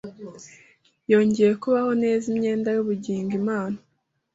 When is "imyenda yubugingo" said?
2.31-3.31